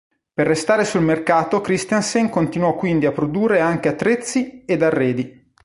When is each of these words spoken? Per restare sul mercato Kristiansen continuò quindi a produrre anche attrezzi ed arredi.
Per 0.33 0.47
restare 0.47 0.83
sul 0.83 1.03
mercato 1.03 1.61
Kristiansen 1.61 2.27
continuò 2.29 2.73
quindi 2.73 3.05
a 3.05 3.11
produrre 3.11 3.59
anche 3.59 3.87
attrezzi 3.89 4.65
ed 4.65 4.81
arredi. 4.81 5.53